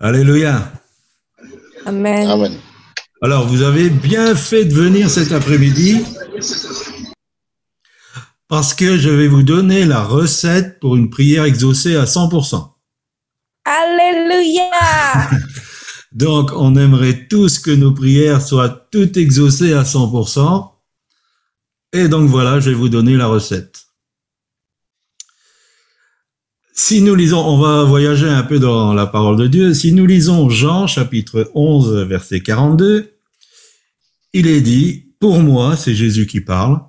[0.00, 0.72] Alléluia.
[1.86, 2.28] Amen.
[2.28, 2.58] Amen.
[3.22, 6.04] Alors, vous avez bien fait de venir cet après-midi
[8.48, 12.72] parce que je vais vous donner la recette pour une prière exaucée à 100%.
[13.64, 14.70] Alléluia.
[16.12, 20.70] Donc, on aimerait tous que nos prières soient toutes exaucées à 100%.
[21.94, 23.83] Et donc voilà, je vais vous donner la recette.
[26.76, 29.74] Si nous lisons, on va voyager un peu dans la parole de Dieu.
[29.74, 33.14] Si nous lisons Jean chapitre 11 verset 42,
[34.32, 36.80] il est dit, pour moi, c'est Jésus qui parle,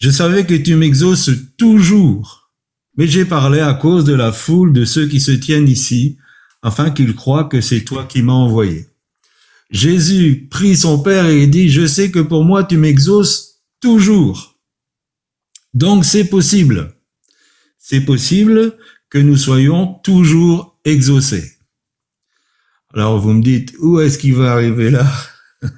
[0.00, 2.52] je savais que tu m'exauces toujours,
[2.96, 6.16] mais j'ai parlé à cause de la foule de ceux qui se tiennent ici,
[6.62, 8.86] afin qu'ils croient que c'est toi qui m'as envoyé.
[9.72, 14.60] Jésus prie son Père et dit, je sais que pour moi tu m'exauces toujours.
[15.74, 16.94] Donc c'est possible.
[17.78, 18.76] C'est possible
[19.10, 21.52] que nous soyons toujours exaucés.
[22.94, 25.06] Alors vous me dites, où est-ce qu'il va arriver là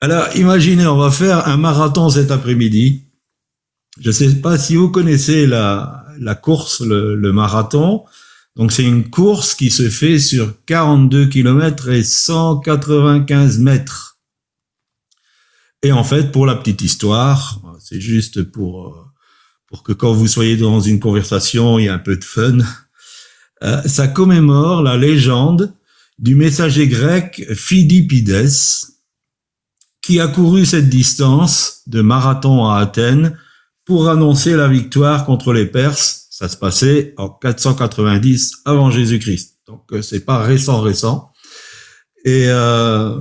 [0.00, 3.04] Alors imaginez, on va faire un marathon cet après-midi.
[4.00, 8.04] Je ne sais pas si vous connaissez la, la course, le, le marathon.
[8.56, 14.18] Donc c'est une course qui se fait sur 42 km et 195 mètres.
[15.82, 19.09] Et en fait, pour la petite histoire, c'est juste pour euh,
[19.70, 22.58] pour que quand vous soyez dans une conversation, il y a un peu de fun.
[23.62, 25.74] Euh, ça commémore la légende
[26.18, 28.50] du messager grec Phidippides,
[30.02, 33.38] qui a couru cette distance de marathon à Athènes
[33.84, 36.26] pour annoncer la victoire contre les Perses.
[36.30, 39.58] Ça se passait en 490 avant Jésus-Christ.
[39.66, 41.32] Donc euh, c'est pas récent récent.
[42.24, 43.20] Et euh,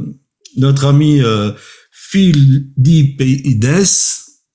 [0.58, 1.52] notre ami euh,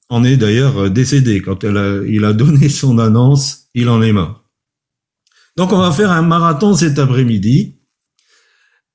[0.08, 1.40] en est d'ailleurs décédé.
[1.40, 4.44] Quand il a donné son annonce, il en est mort.
[5.56, 7.78] Donc on va faire un marathon cet après-midi.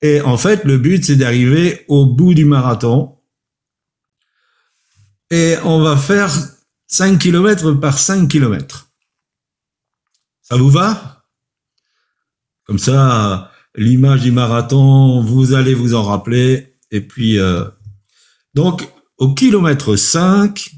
[0.01, 3.17] Et en fait, le but, c'est d'arriver au bout du marathon.
[5.29, 6.31] Et on va faire
[6.87, 8.89] 5 km par 5 km.
[10.41, 11.25] Ça vous va?
[12.65, 16.75] Comme ça, l'image du marathon, vous allez vous en rappeler.
[16.91, 17.65] Et puis, euh,
[18.53, 20.71] donc, au kilomètre 5,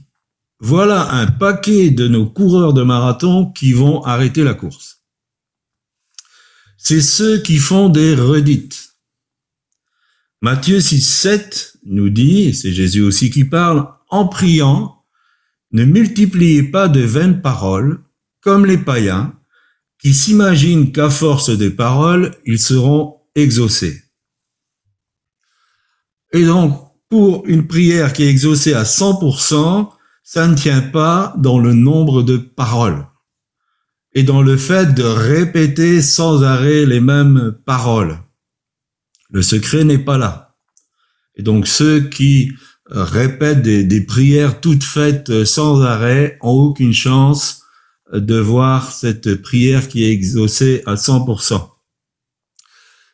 [0.62, 5.02] voilà un paquet de nos coureurs de marathon qui vont arrêter la course.
[6.78, 8.96] C'est ceux qui font des redites.
[10.42, 15.04] Matthieu 6, 7 nous dit, c'est Jésus aussi qui parle, en priant,
[15.72, 18.04] ne multipliez pas de vaines paroles,
[18.40, 19.36] comme les païens,
[20.00, 24.04] qui s'imaginent qu'à force de paroles, ils seront exaucés.
[26.34, 26.80] Et donc,
[27.10, 29.90] pour une prière qui est exaucée à 100%,
[30.24, 33.08] ça ne tient pas dans le nombre de paroles
[34.14, 38.18] et dans le fait de répéter sans arrêt les mêmes paroles.
[39.30, 40.58] Le secret n'est pas là.
[41.36, 42.52] Et donc ceux qui
[42.90, 47.64] répètent des, prières toutes faites sans arrêt ont aucune chance
[48.14, 51.70] de voir cette prière qui est exaucée à 100%.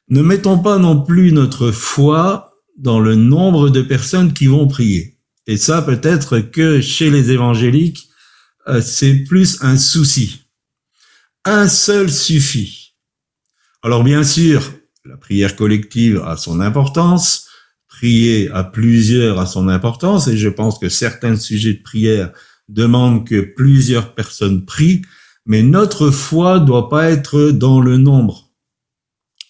[0.10, 5.17] Ne mettons pas non plus notre foi dans le nombre de personnes qui vont prier.
[5.48, 8.10] Et ça, peut-être que chez les évangéliques,
[8.82, 10.42] c'est plus un souci.
[11.46, 12.96] Un seul suffit.
[13.82, 14.74] Alors bien sûr,
[15.06, 17.48] la prière collective a son importance,
[17.88, 22.34] prier à plusieurs a son importance, et je pense que certains sujets de prière
[22.68, 25.04] demandent que plusieurs personnes prient,
[25.46, 28.52] mais notre foi doit pas être dans le nombre.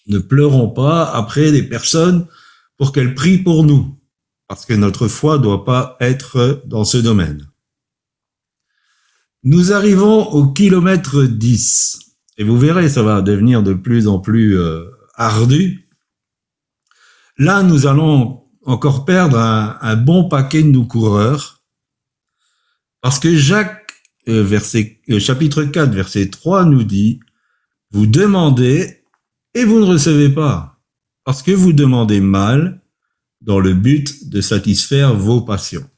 [0.06, 2.28] Ne pleurons pas après des personnes
[2.76, 3.97] pour qu'elles prient pour nous,
[4.48, 7.46] parce que notre foi doit pas être dans ce domaine.
[9.44, 11.98] Nous arrivons au kilomètre 10,
[12.38, 15.88] et vous verrez, ça va devenir de plus en plus euh, ardu.
[17.36, 21.62] Là, nous allons encore perdre un, bon paquet de nos coureurs,
[23.00, 23.92] parce que Jacques,
[24.28, 24.46] euh,
[25.10, 27.20] euh, chapitre 4, verset 3 nous dit,
[27.90, 29.04] vous demandez
[29.54, 30.80] et vous ne recevez pas,
[31.24, 32.82] parce que vous demandez mal
[33.40, 35.88] dans le but de satisfaire vos passions.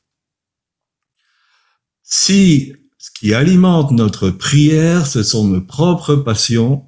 [2.03, 6.87] Si ce qui alimente notre prière, ce sont nos propres passions,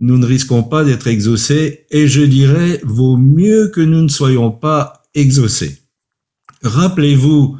[0.00, 4.50] nous ne risquons pas d'être exaucés et je dirais, vaut mieux que nous ne soyons
[4.50, 5.82] pas exaucés.
[6.62, 7.58] Rappelez-vous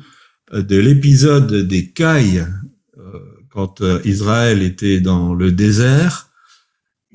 [0.52, 2.46] de l'épisode des cailles
[3.50, 6.30] quand Israël était dans le désert.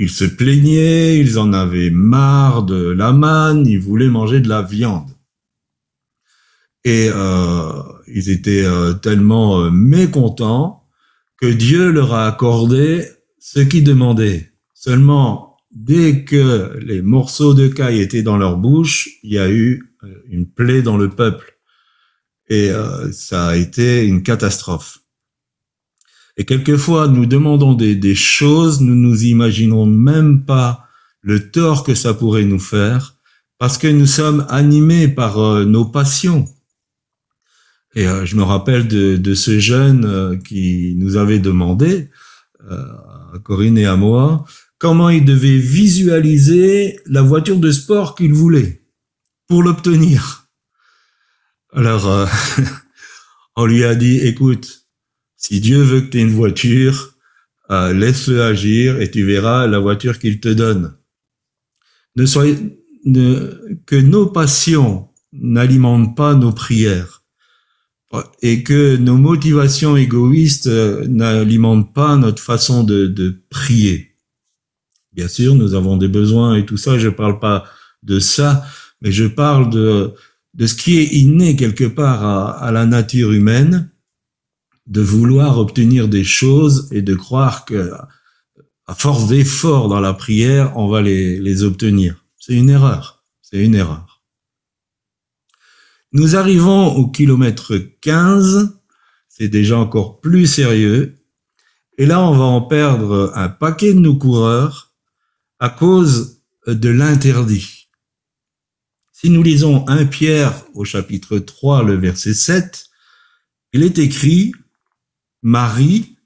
[0.01, 4.63] Ils se plaignaient, ils en avaient marre de la manne, ils voulaient manger de la
[4.63, 5.12] viande.
[6.83, 10.88] Et euh, ils étaient euh, tellement mécontents
[11.39, 13.06] que Dieu leur a accordé
[13.38, 14.51] ce qu'ils demandaient.
[14.74, 19.94] Seulement, dès que les morceaux de caille étaient dans leur bouche, il y a eu
[20.03, 21.59] euh, une plaie dans le peuple.
[22.50, 25.00] Et euh, ça a été une catastrophe.
[26.37, 30.87] Et quelquefois, nous demandons des, des choses, nous nous imaginons même pas
[31.21, 33.17] le tort que ça pourrait nous faire,
[33.57, 36.47] parce que nous sommes animés par euh, nos passions.
[37.93, 42.09] Et euh, je me rappelle de, de ce jeune euh, qui nous avait demandé,
[42.69, 44.45] à Corinne et à moi,
[44.77, 48.83] comment il devait visualiser la voiture de sport qu'il voulait
[49.47, 50.47] pour l'obtenir.
[51.73, 52.29] Alors,
[53.55, 54.80] on lui a dit, écoute,
[55.41, 57.17] si Dieu veut que tu aies une voiture,
[57.69, 60.93] laisse-le agir et tu verras la voiture qu'il te donne.
[62.15, 62.57] Ne soyez,
[63.85, 67.23] que nos passions n'alimentent pas nos prières
[68.41, 74.11] et que nos motivations égoïstes euh, n'alimentent pas notre façon de, prier.
[75.13, 77.65] Bien sûr, nous avons des besoins et tout ça, je parle pas
[78.03, 78.65] de ça,
[79.01, 80.13] mais je parle de,
[80.53, 83.90] de ce qui est inné quelque part à la nature humaine,
[84.91, 87.93] de vouloir obtenir des choses et de croire que
[88.88, 92.25] à force d'efforts dans la prière, on va les, les obtenir.
[92.38, 93.23] C'est une erreur.
[93.41, 94.21] C'est une erreur.
[96.11, 98.81] Nous arrivons au kilomètre 15.
[99.29, 101.15] C'est déjà encore plus sérieux.
[101.97, 104.93] Et là, on va en perdre un paquet de nos coureurs
[105.59, 107.88] à cause de l'interdit.
[109.13, 112.89] Si nous lisons 1 Pierre au chapitre 3, le verset 7,
[113.71, 114.51] il est écrit,
[115.43, 116.17] Marie,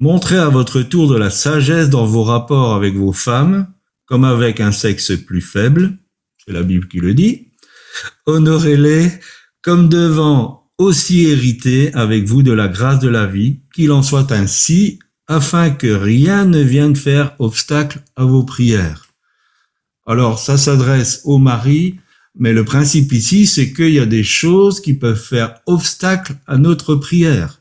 [0.00, 3.72] montrez à votre tour de la sagesse dans vos rapports avec vos femmes,
[4.06, 5.98] comme avec un sexe plus faible,
[6.44, 7.48] c'est la Bible qui le dit,
[8.26, 9.10] honorez-les
[9.62, 14.30] comme devant aussi hériter avec vous de la grâce de la vie, qu'il en soit
[14.30, 19.06] ainsi, afin que rien ne vienne faire obstacle à vos prières.
[20.06, 21.98] Alors, ça s'adresse au mari,
[22.36, 26.58] mais le principe ici, c'est qu'il y a des choses qui peuvent faire obstacle à
[26.58, 27.60] notre prière.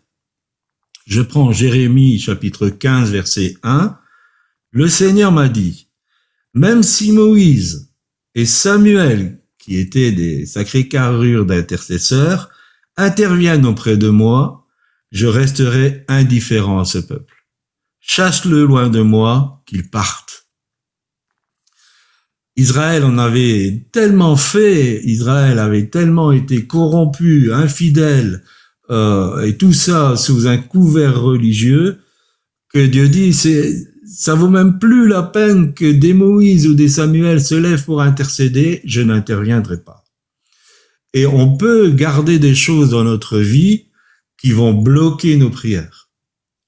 [1.06, 3.98] Je prends Jérémie chapitre 15 verset 1.
[4.72, 5.90] Le Seigneur m'a dit,
[6.56, 7.94] même si Moïse
[8.34, 12.50] et Samuel, qui étaient des sacrées carrures d'intercesseurs,
[12.98, 14.66] interviennent auprès de moi,
[15.12, 17.36] je resterai indifférent à ce peuple.
[18.00, 20.48] Chasse-le loin de moi, qu'il parte.
[22.56, 28.44] Israël en avait tellement fait, Israël avait tellement été corrompu, infidèle,
[28.90, 32.00] euh, et tout ça sous un couvert religieux,
[32.74, 33.74] que Dieu dit, c'est
[34.06, 38.02] ça vaut même plus la peine que des Moïse ou des Samuel se lèvent pour
[38.02, 40.04] intercéder, je n'interviendrai pas.
[41.14, 43.86] Et on peut garder des choses dans notre vie
[44.38, 46.10] qui vont bloquer nos prières.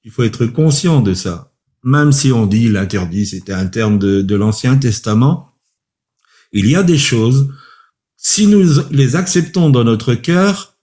[0.04, 1.52] Il faut être conscient de ça.
[1.84, 5.54] Même si on dit l'interdit, c'était un terme de, de l'Ancien Testament,
[6.52, 7.52] il y a des choses,
[8.16, 10.77] si nous les acceptons dans notre cœur,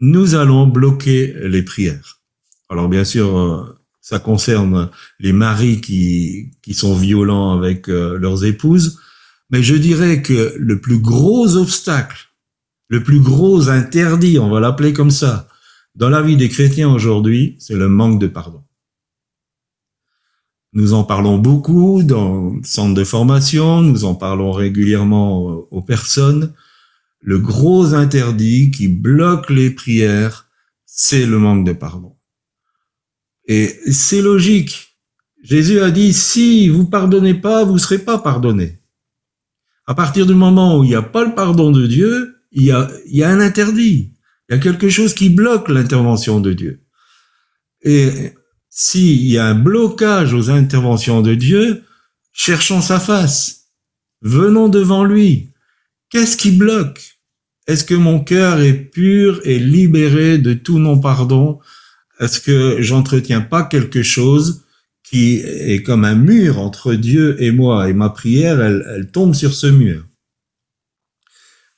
[0.00, 2.20] nous allons bloquer les prières.
[2.68, 8.44] Alors bien sûr, euh, ça concerne les maris qui, qui sont violents avec euh, leurs
[8.44, 9.00] épouses.
[9.50, 12.28] Mais je dirais que le plus gros obstacle,
[12.88, 15.48] le plus gros interdit, on va l'appeler comme ça,
[15.94, 18.62] dans la vie des chrétiens aujourd'hui, c'est le manque de pardon.
[20.74, 26.52] Nous en parlons beaucoup dans le centre de formation, nous en parlons régulièrement aux personnes.
[27.20, 30.48] Le gros interdit qui bloque les prières,
[30.86, 32.16] c'est le manque de pardon.
[33.46, 34.96] Et c'est logique.
[35.42, 38.80] Jésus a dit, si vous pardonnez pas, vous serez pas pardonné.
[39.86, 42.72] À partir du moment où il n'y a pas le pardon de Dieu, il y
[42.72, 44.12] a, il y a un interdit.
[44.48, 46.82] Il y a quelque chose qui bloque l'intervention de Dieu.
[47.82, 48.32] Et
[48.68, 51.84] s'il y a un blocage aux interventions de Dieu,
[52.32, 53.68] cherchons sa face.
[54.20, 55.50] Venons devant lui.
[56.10, 57.18] Qu'est-ce qui bloque?
[57.66, 61.60] Est-ce que mon cœur est pur et libéré de tout non-pardon
[62.20, 64.64] est-ce que j'entretiens pas quelque chose
[65.04, 67.88] qui est comme un mur entre Dieu et moi?
[67.88, 70.04] Et ma prière, elle, tombe sur ce mur.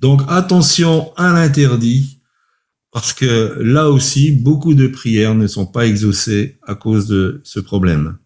[0.00, 2.20] Donc attention à l'interdit
[2.90, 7.60] parce que là aussi, beaucoup de prières ne sont pas exaucées à cause de ce
[7.60, 8.18] problème.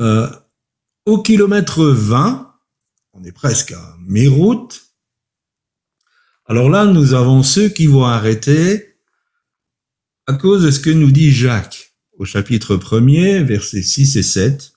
[0.00, 0.28] Euh,
[1.06, 2.49] au kilomètre 20,
[3.20, 4.82] on est presque à mi-route.
[6.46, 8.96] Alors là, nous avons ceux qui vont arrêter
[10.26, 14.72] à cause de ce que nous dit Jacques au chapitre 1er, versets 6 et 7,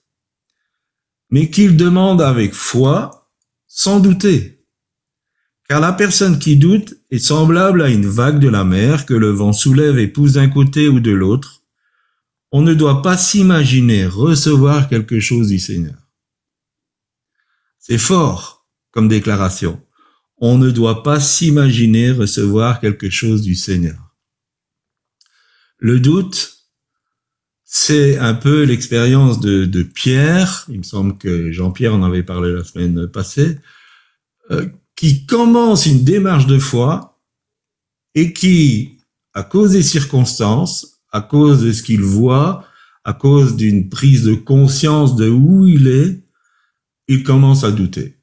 [1.30, 3.32] mais qu'il demande avec foi,
[3.68, 4.66] sans douter.
[5.70, 9.30] Car la personne qui doute est semblable à une vague de la mer que le
[9.30, 11.62] vent soulève et pousse d'un côté ou de l'autre.
[12.52, 16.03] on ne doit pas s'imaginer recevoir quelque chose du Seigneur.
[17.86, 19.82] C'est fort comme déclaration.
[20.38, 24.16] On ne doit pas s'imaginer recevoir quelque chose du Seigneur.
[25.80, 26.70] Le doute,
[27.66, 32.64] c'est un peu l'expérience de, Pierre, il me semble que Jean-Pierre en avait parlé la
[32.64, 33.60] semaine passée,
[34.52, 37.20] euh, qui commence une démarche de foi
[38.16, 39.00] et qui,
[39.34, 42.66] à cause des circonstances, à cause de ce qu'il voit,
[43.04, 46.23] à cause d'une prise de conscience de où il est,
[47.22, 48.18] commence à douter.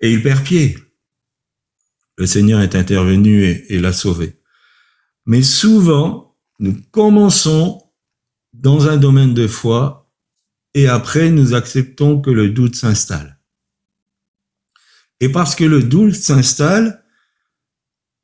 [0.00, 0.78] Et il perd pied.
[2.16, 4.40] Le Seigneur est intervenu et, l'a sauvé.
[5.26, 7.82] Mais souvent, nous commençons
[8.52, 10.10] dans un domaine de foi
[10.74, 13.40] et après nous acceptons que le doute s'installe.
[15.20, 17.04] Et parce que le doute s'installe,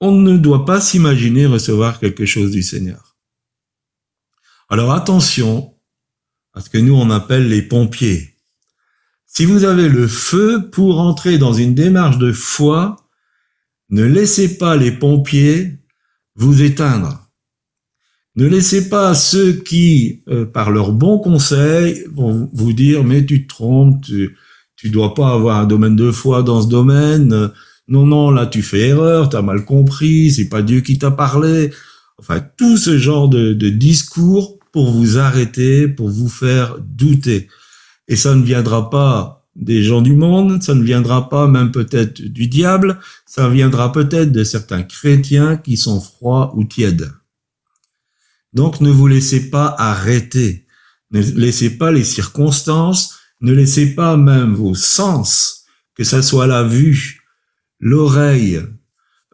[0.00, 3.16] on ne doit pas s'imaginer recevoir quelque chose du Seigneur.
[4.68, 5.76] Alors attention
[6.52, 8.38] à ce que nous on appelle les pompiers.
[9.30, 12.97] Si vous avez le feu pour entrer dans une démarche de foi,
[13.90, 15.78] ne laissez pas les pompiers
[16.35, 17.28] vous éteindre.
[18.37, 23.47] Ne laissez pas ceux qui, euh, par leurs bons conseils, vont vous dire mais tu
[23.47, 24.35] te trompes, tu,
[24.76, 27.50] tu dois pas avoir un domaine de foi dans ce domaine.
[27.87, 31.11] Non, non, là tu fais erreur, tu as mal compris, c'est pas Dieu qui t'a
[31.11, 31.70] parlé.
[32.16, 37.49] Enfin, tout ce genre de discours pour vous arrêter, pour vous faire douter.
[38.08, 42.22] Et ça ne viendra pas des gens du monde, ça ne viendra pas même peut-être
[42.22, 47.12] du diable, ça viendra peut-être de certains chrétiens qui sont froids ou tièdes.
[48.52, 50.66] Donc ne vous laissez pas arrêter,
[51.10, 56.62] ne laissez pas les circonstances, ne laissez pas même vos sens, que ça soit la
[56.62, 57.22] vue,
[57.80, 58.62] l'oreille,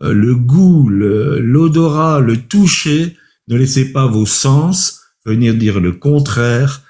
[0.02, 3.16] euh, le goût, l'odorat, le toucher,
[3.48, 6.82] ne laissez pas vos sens venir dire le contraire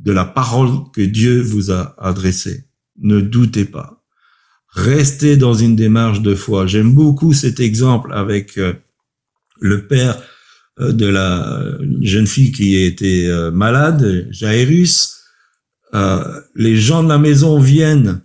[0.00, 2.64] de la parole que Dieu vous a adressée.
[2.98, 4.02] Ne doutez pas.
[4.68, 6.66] Restez dans une démarche de foi.
[6.66, 8.74] J'aime beaucoup cet exemple avec euh,
[9.60, 10.22] le père
[10.78, 11.60] euh, de la
[12.02, 15.16] jeune fille qui était euh, malade, Jairus.
[16.54, 18.22] les gens de la maison viennent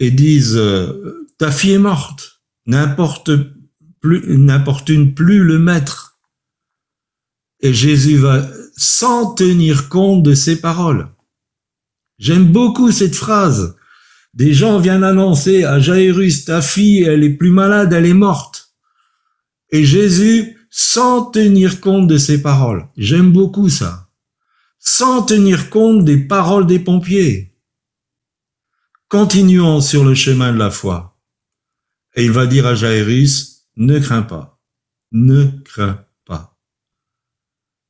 [0.00, 0.60] et disent
[1.38, 3.30] ta fille est morte, n'importe
[4.00, 6.18] plus, n'importune plus le maître.
[7.60, 11.08] Et Jésus va sans tenir compte de ses paroles.
[12.18, 13.76] J'aime beaucoup cette phrase.
[14.34, 18.74] Des gens viennent annoncer à Jairus, ta fille, elle est plus malade, elle est morte.
[19.70, 22.88] Et Jésus, sans tenir compte de ses paroles.
[22.96, 24.08] J'aime beaucoup ça.
[24.78, 27.56] Sans tenir compte des paroles des pompiers.
[29.08, 31.16] Continuons sur le chemin de la foi.
[32.16, 34.60] Et il va dire à Jairus, ne crains pas.
[35.12, 36.04] Ne crains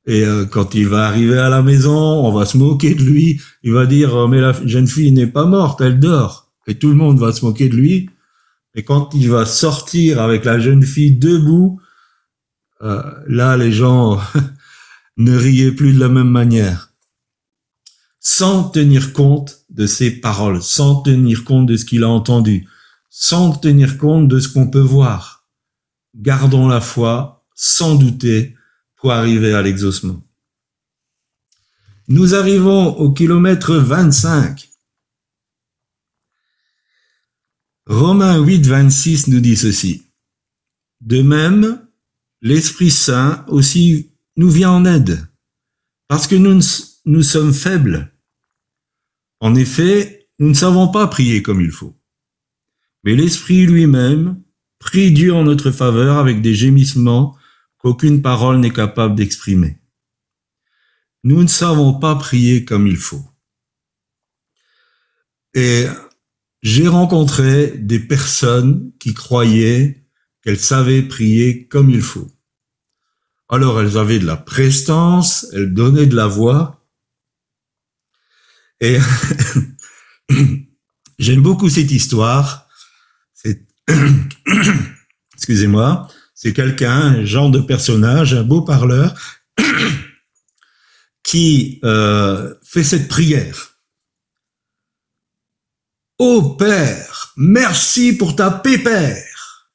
[0.06, 3.40] et euh, quand il va arriver à la maison, on va se moquer de lui.
[3.62, 6.52] Il va dire euh, mais la jeune fille n'est pas morte, elle dort.
[6.66, 8.10] Et tout le monde va se moquer de lui.
[8.74, 11.80] Et quand il va sortir avec la jeune fille debout,
[12.82, 14.20] euh, là les gens
[15.16, 16.92] ne riaient plus de la même manière.
[18.20, 22.66] Sans tenir compte de ses paroles, sans tenir compte de ce qu'il a entendu,
[23.10, 25.46] sans tenir compte de ce qu'on peut voir.
[26.14, 28.54] Gardons la foi, sans douter,
[29.12, 30.22] arriver à l'exaucement.
[32.08, 34.70] Nous arrivons au kilomètre 25.
[37.86, 40.10] Romains 8, 26 nous dit ceci.
[41.00, 41.86] De même,
[42.40, 45.26] l'Esprit Saint aussi nous vient en aide,
[46.08, 46.60] parce que nous,
[47.04, 48.12] nous sommes faibles.
[49.40, 51.94] En effet, nous ne savons pas prier comme il faut.
[53.02, 54.42] Mais l'Esprit lui-même
[54.78, 57.36] prie Dieu en notre faveur avec des gémissements
[57.84, 59.76] qu'aucune parole n'est capable d'exprimer.
[61.22, 63.22] Nous ne savons pas prier comme il faut.
[65.52, 65.86] Et
[66.62, 70.08] j'ai rencontré des personnes qui croyaient
[70.42, 72.30] qu'elles savaient prier comme il faut.
[73.50, 76.88] Alors elles avaient de la prestance, elles donnaient de la voix.
[78.80, 78.96] Et
[81.18, 82.66] j'aime beaucoup cette histoire.
[85.34, 86.08] Excusez-moi.
[86.34, 89.14] C'est quelqu'un, un genre de personnage, un beau parleur,
[91.22, 93.78] qui euh, fait cette prière.
[96.18, 99.70] Ô Père, merci pour ta paix, Père.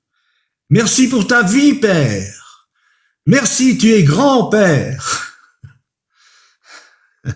[0.69, 2.67] Merci pour ta vie, Père.
[3.25, 5.37] Merci, tu es grand, Père.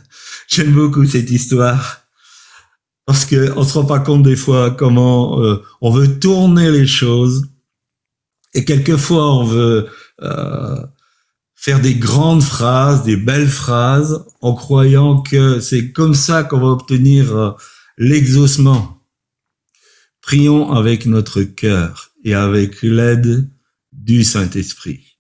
[0.48, 2.02] J'aime beaucoup cette histoire
[3.06, 6.88] parce que on se rend pas compte des fois comment euh, on veut tourner les
[6.88, 7.48] choses
[8.54, 9.88] et quelquefois, on veut
[10.22, 10.78] euh,
[11.56, 16.68] faire des grandes phrases, des belles phrases, en croyant que c'est comme ça qu'on va
[16.68, 17.52] obtenir euh,
[17.98, 19.02] l'exaucement.
[20.22, 23.50] Prions avec notre cœur et avec l'aide
[23.92, 25.18] du Saint-Esprit.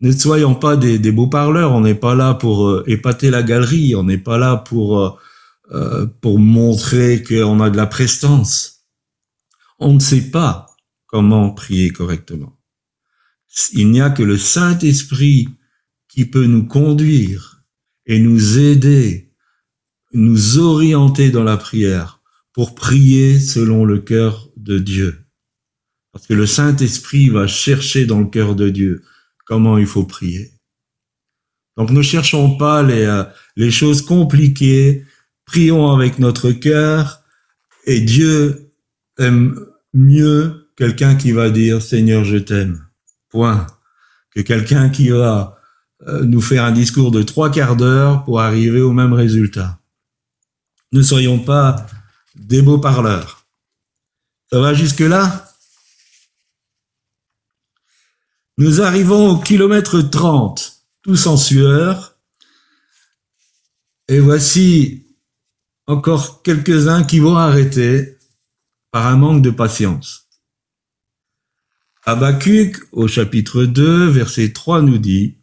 [0.00, 3.94] Ne soyons pas des, beaux parleurs, on n'est pas là pour euh, épater la galerie,
[3.94, 5.20] on n'est pas là pour,
[5.72, 8.86] euh, pour montrer qu'on a de la prestance.
[9.78, 10.73] On ne sait pas
[11.14, 12.58] comment prier correctement.
[13.72, 15.46] Il n'y a que le Saint-Esprit
[16.08, 17.62] qui peut nous conduire
[18.04, 19.32] et nous aider,
[20.12, 22.20] nous orienter dans la prière
[22.52, 25.24] pour prier selon le cœur de Dieu.
[26.10, 29.04] Parce que le Saint-Esprit va chercher dans le cœur de Dieu
[29.46, 30.50] comment il faut prier.
[31.76, 33.22] Donc ne cherchons pas les, euh,
[33.54, 35.04] les choses compliquées,
[35.44, 37.22] prions avec notre cœur
[37.86, 38.72] et Dieu
[39.16, 42.86] aime mieux quelqu'un qui va dire Seigneur je t'aime.
[43.28, 43.66] Point.
[44.30, 45.58] Que quelqu'un qui va
[46.06, 49.78] euh, nous faire un discours de trois quarts d'heure pour arriver au même résultat.
[50.92, 51.86] Ne soyons pas
[52.34, 53.46] des beaux parleurs.
[54.50, 55.50] Ça va jusque-là?
[58.58, 62.16] Nous arrivons au kilomètre 30, tous en sueur.
[64.06, 65.06] Et voici
[65.86, 68.18] encore quelques-uns qui vont arrêter
[68.90, 70.23] par un manque de patience.
[72.06, 75.38] Habakkuk, au chapitre 2, verset 3, nous dit,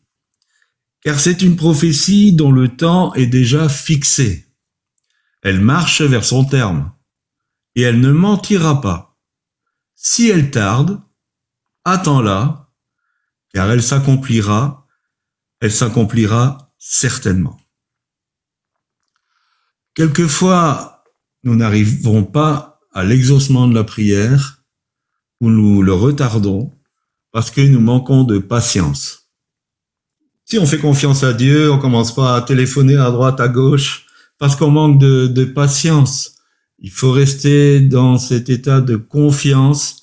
[1.01, 4.45] Car c'est une prophétie dont le temps est déjà fixé.
[5.41, 6.93] Elle marche vers son terme,
[7.73, 9.17] et elle ne mentira pas.
[9.95, 11.01] Si elle tarde,
[11.83, 12.69] attends-la,
[13.51, 14.85] car elle s'accomplira,
[15.61, 17.59] elle s'accomplira certainement.
[19.95, 21.03] Quelquefois,
[21.43, 24.60] nous n'arrivons pas à l'exaucement de la prière
[25.41, 26.71] ou nous le retardons
[27.33, 29.29] parce que nous manquons de patience.
[30.45, 34.05] Si on fait confiance à Dieu, on commence pas à téléphoner à droite, à gauche,
[34.37, 36.35] parce qu'on manque de, de patience.
[36.79, 40.01] Il faut rester dans cet état de confiance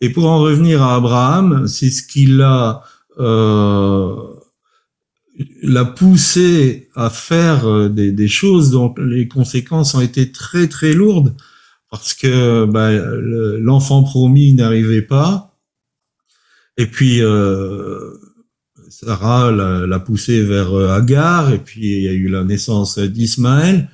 [0.00, 2.82] et pour en revenir à Abraham, c'est ce qui l'a
[3.18, 4.14] euh,
[5.62, 10.92] l'a poussé à faire euh, des, des, choses dont les conséquences ont été très très
[10.92, 11.34] lourdes
[11.90, 12.98] parce que ben,
[13.60, 15.56] l'enfant promis n'arrivait pas.
[16.76, 18.18] Et puis euh,
[18.88, 23.90] Sarah l'a poussé vers euh, Agar, et puis il y a eu la naissance d'Ismaël.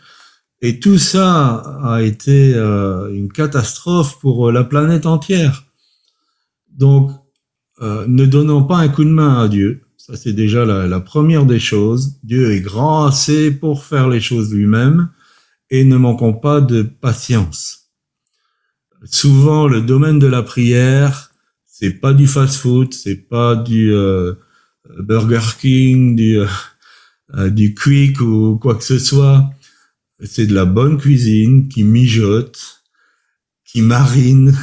[0.62, 5.64] Et tout ça a été euh, une catastrophe pour la planète entière.
[6.70, 7.10] Donc,
[7.82, 9.82] euh, ne donnons pas un coup de main à Dieu.
[9.98, 12.18] Ça, c'est déjà la, la, première des choses.
[12.22, 15.10] Dieu est grand assez pour faire les choses lui-même
[15.70, 17.83] et ne manquons pas de patience.
[19.04, 21.32] Souvent, le domaine de la prière,
[21.66, 24.34] c'est pas du fast-food, c'est pas du euh,
[25.00, 26.46] Burger King, du, euh,
[27.34, 29.50] euh, du Quick ou quoi que ce soit.
[30.22, 32.82] C'est de la bonne cuisine qui mijote,
[33.64, 34.56] qui marine,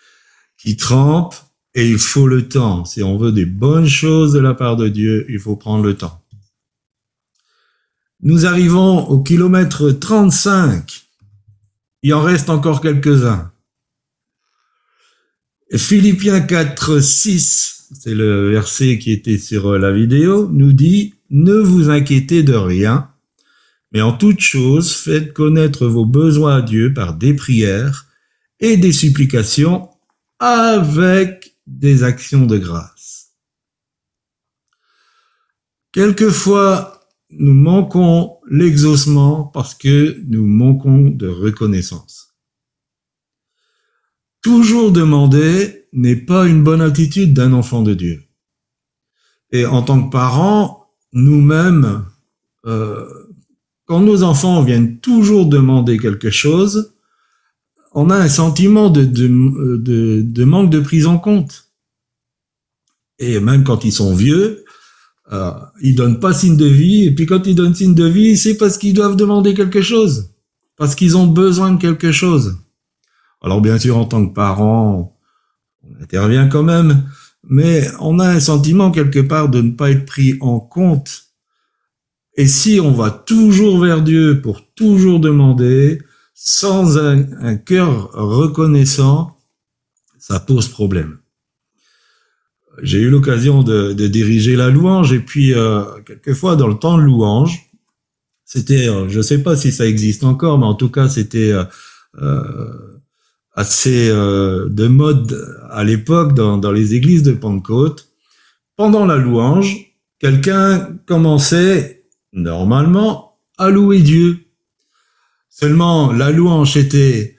[0.58, 1.34] qui trempe
[1.74, 2.84] et il faut le temps.
[2.84, 5.96] Si on veut des bonnes choses de la part de Dieu, il faut prendre le
[5.96, 6.22] temps.
[8.22, 11.06] Nous arrivons au kilomètre 35.
[12.02, 13.50] Il en reste encore quelques-uns.
[15.76, 21.90] Philippiens 4, 6, c'est le verset qui était sur la vidéo, nous dit, ne vous
[21.90, 23.08] inquiétez de rien,
[23.92, 28.06] mais en toute chose, faites connaître vos besoins à Dieu par des prières
[28.58, 29.88] et des supplications
[30.40, 33.36] avec des actions de grâce.
[35.92, 42.29] Quelquefois, nous manquons l'exaucement parce que nous manquons de reconnaissance.
[44.42, 48.22] Toujours demander n'est pas une bonne attitude d'un enfant de Dieu.
[49.52, 52.04] Et en tant que parents, nous-mêmes,
[52.66, 53.06] euh,
[53.86, 56.94] quand nos enfants viennent toujours demander quelque chose,
[57.92, 61.70] on a un sentiment de, manque de prise en compte.
[63.18, 64.64] Et même quand ils sont vieux,
[65.32, 65.50] euh,
[65.82, 67.04] ils donnent pas signe de vie.
[67.04, 70.30] Et puis quand ils donnent signe de vie, c'est parce qu'ils doivent demander quelque chose,
[70.76, 72.56] parce qu'ils ont besoin de quelque chose.
[73.42, 75.16] Alors bien sûr, en tant que parent,
[75.82, 77.08] on intervient quand même,
[77.48, 81.24] mais on a un sentiment quelque part de ne pas être pris en compte.
[82.36, 86.00] Et si on va toujours vers Dieu pour toujours demander,
[86.34, 89.36] sans un, cœur reconnaissant,
[90.18, 91.18] ça pose problème.
[92.82, 97.02] J'ai eu l'occasion de, diriger la louange et puis euh, quelquefois dans le temps de
[97.02, 97.70] louange,
[98.46, 101.52] c'était, euh, je ne sais pas si ça existe encore, mais en tout cas c'était
[102.22, 102.99] euh,
[103.54, 108.08] assez de mode à l'époque dans, dans les églises de Pentecôte.
[108.76, 109.76] Pendant la louange,
[110.18, 114.38] quelqu'un commençait normalement à louer Dieu.
[115.50, 117.36] Seulement, la louange était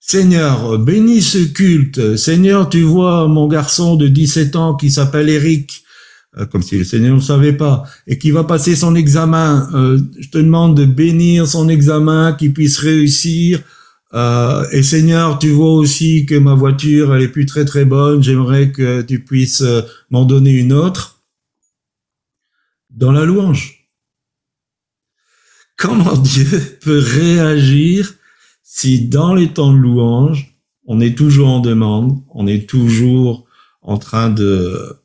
[0.00, 2.16] Seigneur, bénis ce culte.
[2.16, 5.84] Seigneur, tu vois mon garçon de 17 ans qui s'appelle Eric,
[6.38, 9.68] euh, comme si le Seigneur ne savait pas, et qui va passer son examen.
[9.74, 13.60] Euh, je te demande de bénir son examen, qu'il puisse réussir.
[14.12, 18.22] Euh, et Seigneur, tu vois aussi que ma voiture, elle est plus très très bonne.
[18.22, 19.64] J'aimerais que tu puisses
[20.10, 21.22] m'en donner une autre.
[22.90, 23.88] Dans la louange.
[25.76, 28.14] Comment Dieu peut réagir
[28.62, 30.54] si dans les temps de louange,
[30.86, 33.46] on est toujours en demande, on est toujours
[33.82, 35.00] en train de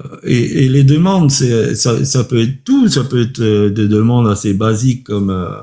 [0.00, 4.54] euh, et, les demandes, ça, peut être tout, ça peut être euh, des demandes assez
[4.54, 5.60] basiques comme euh,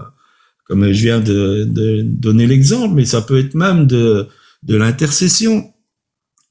[0.69, 4.27] comme je viens de, de donner l'exemple, mais ça peut être même de
[4.63, 5.73] de l'intercession.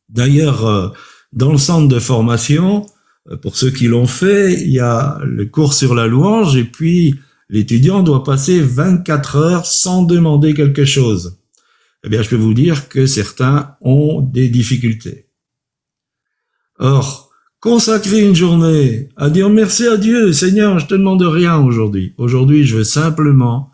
[0.09, 0.94] D'ailleurs,
[1.33, 2.87] dans le centre de formation,
[3.42, 7.14] pour ceux qui l'ont fait, il y a le cours sur la louange et puis
[7.50, 11.38] l'étudiant doit passer 24 heures sans demander quelque chose.
[12.04, 15.26] Eh bien, je peux vous dire que certains ont des difficultés.
[16.78, 22.14] Or, consacrer une journée à dire merci à Dieu, Seigneur, je te demande rien aujourd'hui.
[22.16, 23.72] Aujourd'hui, je veux simplement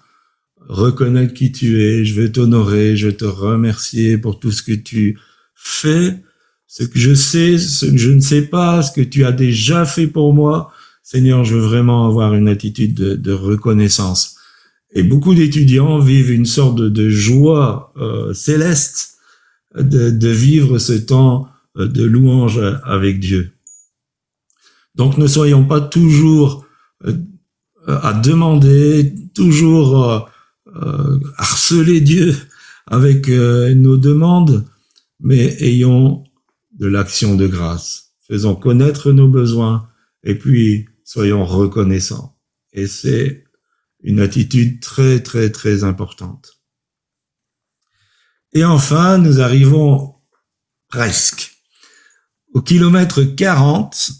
[0.68, 4.72] reconnaître qui tu es, je veux t'honorer, je veux te remercier pour tout ce que
[4.72, 5.18] tu
[5.54, 6.22] fais,
[6.66, 9.84] ce que je sais, ce que je ne sais pas, ce que tu as déjà
[9.84, 10.72] fait pour moi,
[11.02, 14.36] Seigneur, je veux vraiment avoir une attitude de, reconnaissance.
[14.92, 19.18] Et beaucoup d'étudiants vivent une sorte de, joie euh, céleste
[19.76, 23.52] de, vivre ce temps euh, de louange avec Dieu.
[24.94, 26.64] Donc ne soyons pas toujours
[27.04, 27.12] euh,
[27.86, 30.30] à demander, toujours
[31.36, 32.36] harceler Dieu
[32.86, 34.66] avec nos demandes,
[35.20, 36.24] mais ayons
[36.72, 38.12] de l'action de grâce.
[38.26, 39.88] Faisons connaître nos besoins
[40.22, 42.38] et puis soyons reconnaissants.
[42.72, 43.44] Et c'est
[44.02, 46.60] une attitude très, très, très importante.
[48.52, 50.14] Et enfin, nous arrivons
[50.88, 51.62] presque
[52.52, 54.10] au kilomètre 40.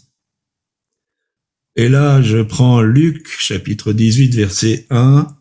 [1.77, 5.35] Et là, je prends Luc, chapitre 18, verset 1.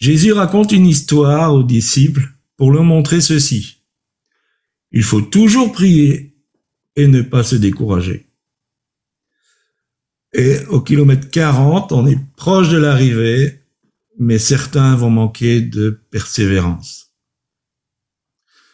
[0.00, 3.82] Jésus raconte une histoire aux disciples pour leur montrer ceci.
[4.92, 6.34] Il faut toujours prier
[6.96, 8.26] et ne pas se décourager.
[10.32, 13.60] Et au kilomètre 40, on est proche de l'arrivée,
[14.18, 17.12] mais certains vont manquer de persévérance.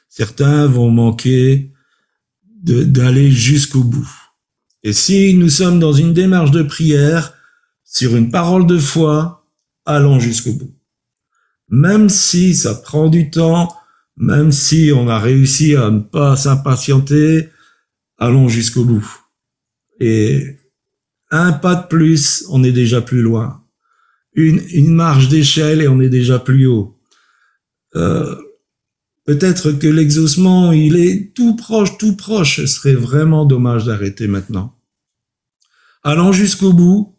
[0.08, 1.72] Certains vont manquer
[2.44, 4.10] d'aller jusqu'au bout.
[4.82, 7.34] Et si nous sommes dans une démarche de prière,
[7.84, 9.48] sur une parole de foi,
[9.84, 10.75] allons jusqu'au bout.
[11.68, 13.74] Même si ça prend du temps,
[14.16, 17.50] même si on a réussi à ne pas s'impatienter,
[18.18, 19.06] allons jusqu'au bout.
[20.00, 20.58] Et
[21.30, 23.62] un pas de plus, on est déjà plus loin.
[24.34, 26.98] Une, une marge d'échelle et on est déjà plus haut.
[27.94, 28.36] Euh,
[29.26, 32.60] Peut-être que l'exaucement, il est tout proche, tout proche.
[32.60, 34.78] Ce serait vraiment dommage d'arrêter maintenant.
[36.04, 37.16] Allons jusqu'au bout,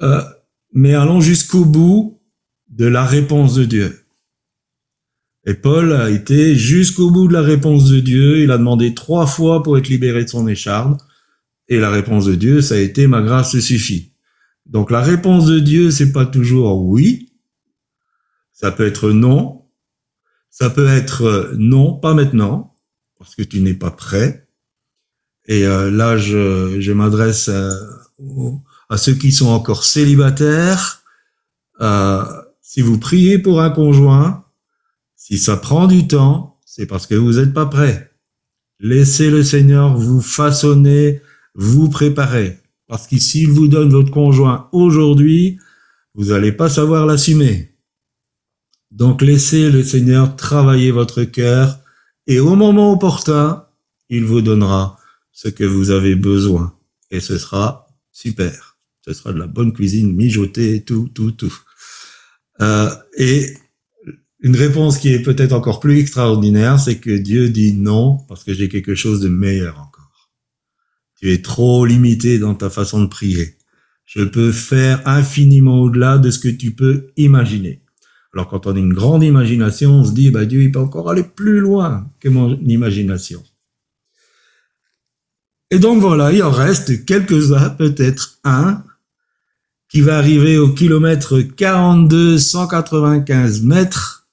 [0.00, 0.22] euh,
[0.72, 2.15] mais allons jusqu'au bout
[2.76, 4.06] de la réponse de Dieu.
[5.46, 8.42] Et Paul a été jusqu'au bout de la réponse de Dieu.
[8.42, 10.98] Il a demandé trois fois pour être libéré de son écharde.
[11.68, 14.12] Et la réponse de Dieu, ça a été ma grâce suffit.
[14.66, 17.32] Donc la réponse de Dieu, c'est pas toujours oui.
[18.52, 19.64] Ça peut être non.
[20.50, 22.74] Ça peut être euh, non, pas maintenant,
[23.18, 24.48] parce que tu n'es pas prêt.
[25.46, 27.70] Et euh, là, je, je m'adresse à,
[28.88, 31.02] à, ceux qui sont encore célibataires.
[31.80, 32.24] Euh,
[32.68, 34.44] si vous priez pour un conjoint,
[35.14, 38.10] si ça prend du temps, c'est parce que vous n'êtes pas prêt.
[38.80, 41.22] Laissez le Seigneur vous façonner
[41.54, 42.58] vous préparez.
[42.88, 45.58] Parce que s'il vous donne votre conjoint aujourd'hui,
[46.14, 47.72] vous n'allez pas savoir l'assumer.
[48.90, 51.78] Donc laissez le Seigneur travailler votre cœur
[52.26, 53.64] et au moment opportun,
[54.08, 54.98] il vous donnera
[55.30, 56.74] ce que vous avez besoin.
[57.12, 58.76] Et ce sera super.
[59.04, 61.56] Ce sera de la bonne cuisine mijotée, tout, tout, tout.
[62.60, 63.54] Euh, et
[64.40, 68.54] une réponse qui est peut-être encore plus extraordinaire, c'est que Dieu dit non parce que
[68.54, 70.30] j'ai quelque chose de meilleur encore.
[71.18, 73.56] Tu es trop limité dans ta façon de prier.
[74.04, 77.82] Je peux faire infiniment au-delà de ce que tu peux imaginer.
[78.32, 81.10] Alors quand on a une grande imagination, on se dit, bah, Dieu, il peut encore
[81.10, 83.42] aller plus loin que mon imagination.
[85.70, 88.84] Et donc voilà, il en reste quelques-uns, peut-être un,
[89.96, 94.28] qui va arriver au kilomètre 42, 195 mètres.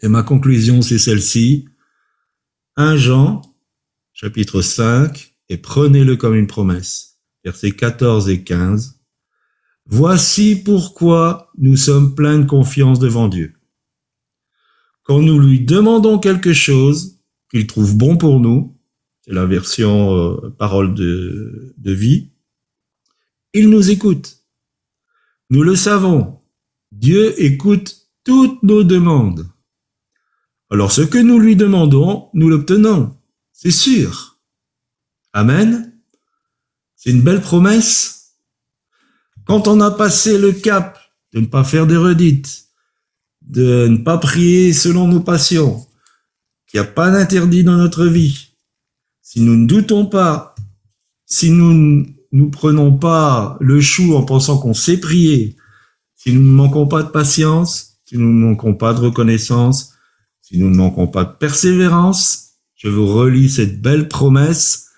[0.00, 1.66] Et ma conclusion, c'est celle-ci.
[2.76, 3.42] 1 Jean,
[4.12, 7.18] chapitre 5, et prenez-le comme une promesse.
[7.44, 9.00] versets 14 et 15.
[9.84, 13.52] Voici pourquoi nous sommes pleins de confiance devant Dieu.
[15.02, 17.18] Quand nous lui demandons quelque chose
[17.50, 18.78] qu'il trouve bon pour nous,
[19.22, 22.30] c'est la version euh, parole de, de vie,
[23.54, 24.35] il nous écoute.
[25.50, 26.40] Nous le savons.
[26.92, 29.48] Dieu écoute toutes nos demandes.
[30.70, 33.16] Alors ce que nous lui demandons, nous l'obtenons.
[33.52, 34.40] C'est sûr.
[35.32, 35.92] Amen.
[36.96, 38.34] C'est une belle promesse.
[39.46, 40.98] Quand on a passé le cap
[41.32, 42.66] de ne pas faire des redites,
[43.42, 45.86] de ne pas prier selon nos passions,
[46.66, 48.56] qu'il n'y a pas d'interdit dans notre vie,
[49.22, 50.56] si nous ne doutons pas,
[51.26, 55.56] si nous nous prenons pas le chou en pensant qu'on sait prier,
[56.14, 59.94] si nous ne manquons pas de patience, si nous ne manquons pas de reconnaissance,
[60.42, 64.90] si nous ne manquons pas de persévérance, je vous relis cette belle promesse.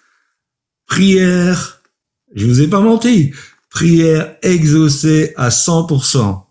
[0.87, 1.83] Prière,
[2.35, 3.33] je vous ai pas menti,
[3.71, 6.43] prière exaucée à 100%.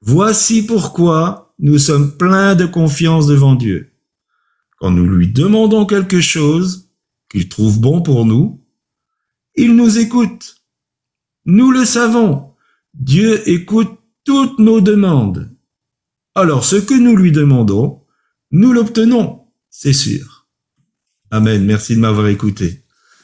[0.00, 3.92] Voici pourquoi nous sommes pleins de confiance devant Dieu.
[4.78, 6.90] Quand nous lui demandons quelque chose
[7.30, 8.61] qu'il trouve bon pour nous,
[9.54, 10.56] il nous écoute.
[11.44, 12.54] Nous le savons.
[12.94, 15.50] Dieu écoute toutes nos demandes.
[16.34, 18.02] Alors ce que nous lui demandons,
[18.50, 20.46] nous l'obtenons, c'est sûr.
[21.30, 21.64] Amen.
[21.64, 22.81] Merci de m'avoir écouté.